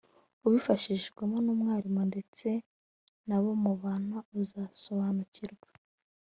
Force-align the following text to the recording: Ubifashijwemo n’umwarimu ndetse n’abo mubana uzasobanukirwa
Ubifashijwemo 0.45 1.37
n’umwarimu 1.45 2.01
ndetse 2.11 2.47
n’abo 3.27 3.51
mubana 3.63 4.17
uzasobanukirwa 4.41 5.69